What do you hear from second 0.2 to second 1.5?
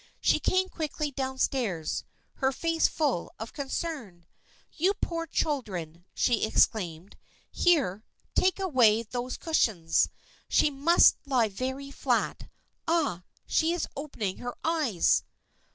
came quickly down